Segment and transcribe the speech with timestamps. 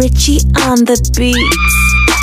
[0.00, 1.36] Richie on the beat.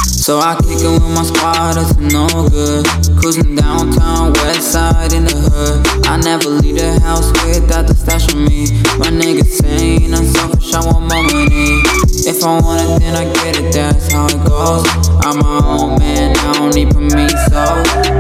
[0.09, 2.89] So I kick it with my squad, that's no good.
[3.21, 5.85] Cruising downtown, west side in the hood.
[6.09, 8.65] I never leave the house without the stash on me.
[8.97, 11.85] My niggas saying I'm selfish, I want more money.
[12.25, 14.81] If I want it, then I get it, that's how it goes.
[15.21, 17.61] I'm my own man, I don't need permission, so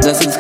[0.05, 0.37] blessings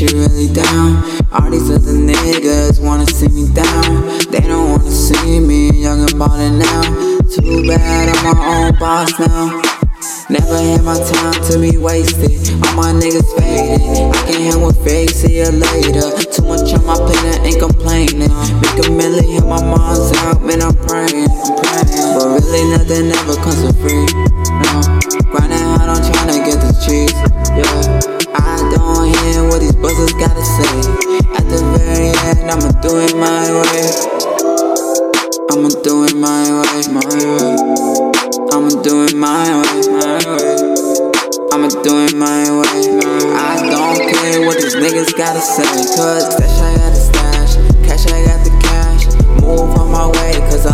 [0.00, 1.02] with it, is she really down?
[1.32, 4.06] All these other niggas wanna see me down.
[4.30, 6.82] They don't wanna see me young and ballin' now.
[7.30, 9.62] Too bad I'm my own boss now.
[10.28, 12.50] Never had my time to be wasted.
[12.66, 13.80] All my niggas faded.
[13.80, 16.10] I can't hang with fake, see you later.
[16.32, 18.30] Too much on my plate, I ain't complaining.
[18.60, 21.30] Make a million, hit my mom's out, man, I'm praying.
[21.30, 22.14] I'm praying.
[22.18, 24.06] But really, nothing ever comes for free.
[24.66, 24.82] No.
[25.30, 26.25] Grinding hard, I'm tryna
[32.46, 33.86] end, I'ma do it my way.
[35.50, 37.56] I'ma do it my way, my way.
[38.52, 40.56] I'ma do it my way, my way.
[41.52, 42.76] I'ma do it my way.
[43.34, 45.64] I don't care what these niggas gotta say.
[45.64, 47.52] Cause stash, I got the stash.
[47.86, 49.06] Cash, I got the cash.
[49.42, 50.65] Move on my way, cause